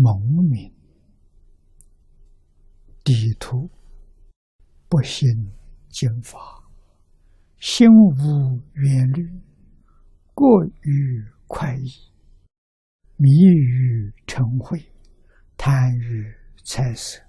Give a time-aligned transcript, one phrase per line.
[0.00, 0.16] 蒙
[0.48, 0.72] 民
[3.02, 3.68] 地图，
[4.88, 5.28] 不信
[5.88, 6.38] 经法，
[7.58, 9.28] 心无远虑，
[10.34, 11.90] 过于快意，
[13.16, 14.80] 迷于嗔恚，
[15.56, 16.32] 贪于
[16.64, 17.20] 财色，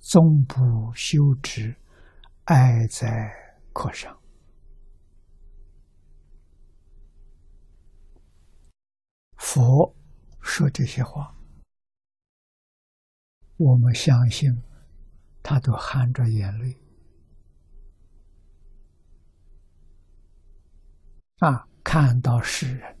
[0.00, 0.56] 终不
[0.96, 1.72] 修之，
[2.46, 3.08] 爱在
[3.72, 4.18] 可伤。
[9.36, 9.94] 佛
[10.40, 11.32] 说这些话。
[13.64, 14.50] 我们相信，
[15.40, 16.76] 他都含着眼泪
[21.38, 21.68] 啊！
[21.84, 22.98] 看到世人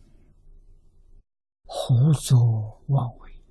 [1.64, 3.44] 胡作妄为，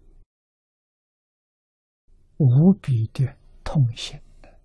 [2.37, 4.59] 无比的痛心的。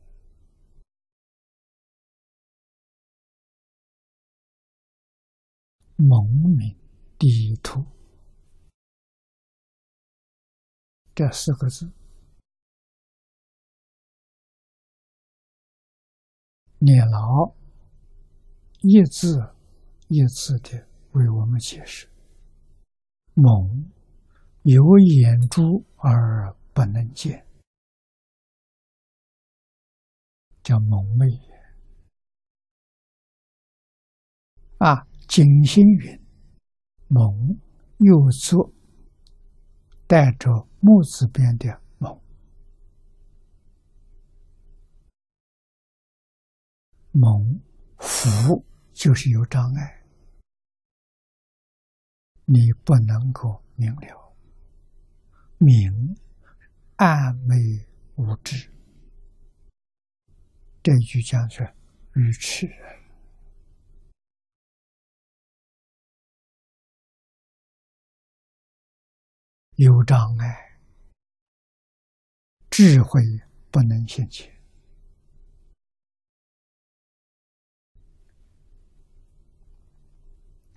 [5.96, 6.76] 蒙民
[7.18, 7.84] 地图
[11.12, 11.90] 这四个字。
[16.87, 17.52] 念老
[18.82, 19.52] 一字
[20.06, 22.09] 一字的为我们解释：
[23.34, 23.90] 蒙
[24.62, 27.45] 有眼珠而不能见，
[30.62, 31.26] 叫蒙昧
[34.78, 35.04] 啊。
[35.26, 36.24] 金星云
[37.09, 37.59] 蒙
[37.98, 38.73] 又作
[40.06, 41.85] 带着木字边的。
[47.18, 47.59] 蒙
[47.96, 50.04] 福就是有障碍，
[52.45, 54.36] 你不能够明了。
[55.56, 56.14] 明
[56.96, 57.56] 暗昧
[58.16, 58.70] 无知，
[60.82, 61.74] 这句讲是
[62.16, 62.68] 愚痴，
[69.76, 70.78] 有障碍，
[72.69, 73.22] 智慧
[73.70, 74.54] 不能现前。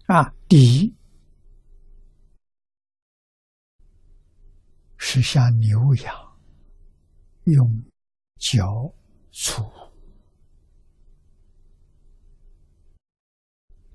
[0.09, 0.95] 啊，第一
[4.97, 6.39] 是像牛羊
[7.43, 7.83] 用
[8.39, 8.91] 脚
[9.31, 9.63] 粗，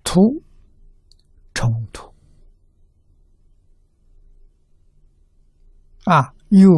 [0.05, 0.41] 突
[1.53, 2.15] 冲突
[6.05, 6.71] 啊，又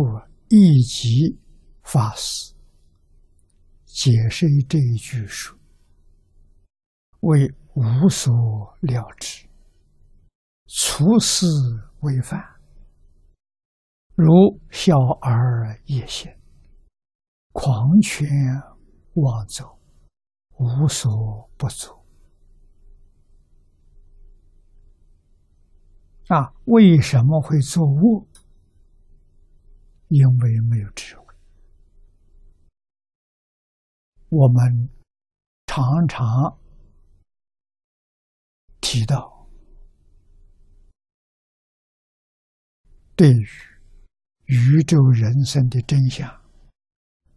[0.48, 1.38] 一级
[1.82, 2.54] 法师
[3.84, 5.54] 解释这一句说
[7.26, 7.54] 为。
[7.78, 8.32] 无所
[8.80, 9.46] 了之，
[10.64, 11.44] 处事
[12.00, 12.42] 为犯，
[14.14, 16.34] 如小儿夜行，
[17.52, 18.26] 狂犬
[19.16, 19.78] 妄走，
[20.56, 22.02] 无所不作。
[26.28, 28.26] 啊，为什么会作恶？
[30.08, 31.26] 因为没有智慧。
[34.30, 34.88] 我们
[35.66, 36.58] 常常。
[38.88, 39.48] 提到，
[43.16, 43.48] 对于
[44.44, 46.24] 宇宙人生的真相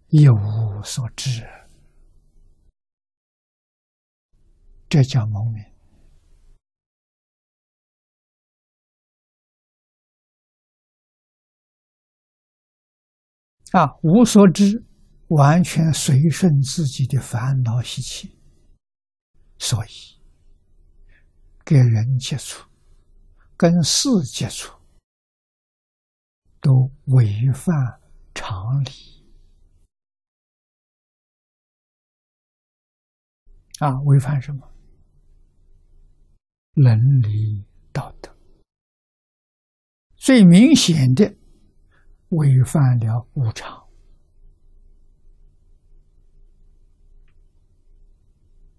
[0.10, 1.42] 一无所知，
[4.88, 5.74] 这叫蒙昧
[13.72, 13.98] 啊！
[14.04, 14.86] 无所知，
[15.30, 18.38] 完全随顺自己的烦恼习气，
[19.58, 20.19] 所以。
[21.70, 22.68] 跟人接触，
[23.56, 24.76] 跟事接触，
[26.60, 27.76] 都违反
[28.34, 28.90] 常理
[33.78, 34.02] 啊！
[34.02, 34.68] 违反什么？
[36.74, 37.64] 伦理
[37.94, 38.36] 道德。
[40.16, 41.38] 最明显的，
[42.30, 43.88] 违反了无常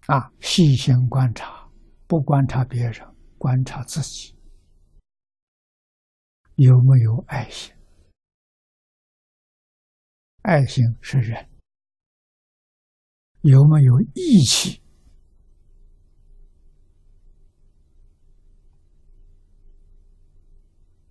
[0.07, 0.33] 啊！
[0.41, 1.70] 细心观察。
[2.11, 3.07] 不观察别人，
[3.39, 4.35] 观察自己
[6.57, 7.73] 有没有爱心？
[10.43, 11.49] 爱心是人
[13.43, 14.83] 有没有义气？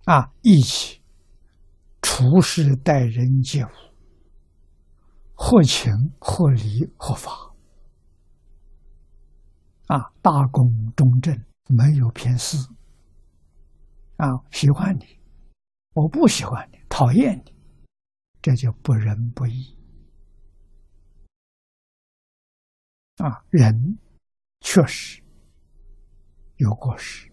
[0.04, 1.00] 啊，义气，
[2.02, 3.70] 处事待人接物，
[5.32, 7.49] 合情、合理、合法。
[9.90, 12.56] 啊，大公中正，没有偏私。
[14.18, 15.18] 啊，喜欢你，
[15.94, 17.52] 我不喜欢你，讨厌你，
[18.40, 19.76] 这就不仁不义。
[23.16, 23.98] 啊，人
[24.60, 25.20] 确实
[26.58, 27.28] 有过失，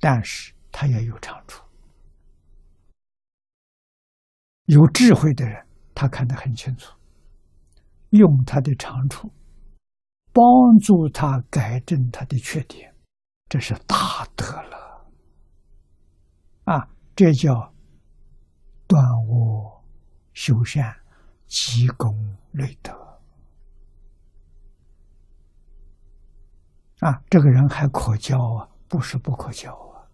[0.00, 1.64] 但是他也有长处。
[4.64, 5.64] 有智慧的人，
[5.94, 6.98] 他看得很清楚，
[8.10, 9.32] 用他的长处
[10.32, 12.94] 帮助他改正他的缺点，
[13.48, 15.06] 这是大德了。
[16.64, 17.72] 啊，这叫
[18.86, 19.82] 断恶
[20.32, 20.96] 修善，
[21.46, 22.92] 积功累德。
[27.00, 30.06] 啊，这个人还可教啊，不是不可教啊，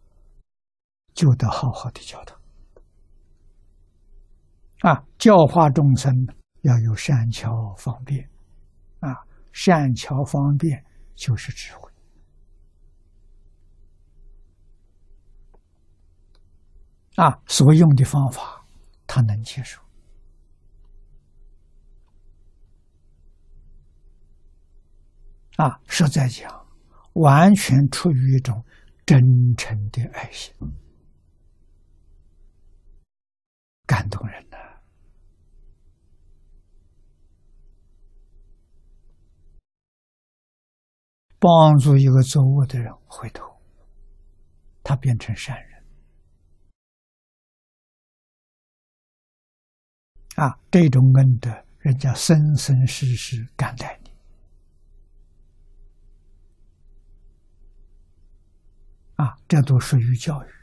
[1.13, 2.35] 就得好好的教他。
[4.89, 6.13] 啊，教化众生
[6.63, 8.27] 要有善巧方便，
[9.01, 9.15] 啊，
[9.61, 10.85] 善巧方便
[11.17, 11.91] 就是智慧，
[17.17, 18.65] 啊，所用的方法
[19.05, 19.83] 他能接受，
[25.57, 26.57] 啊，实在讲。
[27.15, 28.65] 完全出于一种
[29.05, 29.19] 真
[29.57, 30.55] 诚的爱心，
[33.87, 34.57] 感动人呐！
[41.39, 43.45] 帮助一个作恶的人回头，
[44.83, 45.85] 他变成善人
[50.35, 50.59] 啊！
[50.71, 54.11] 这种恩德，人家生生世世感戴你。
[59.17, 60.58] 啊，这都属于教育。